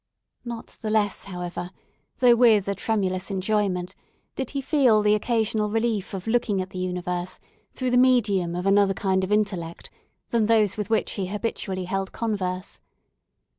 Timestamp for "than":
10.29-10.47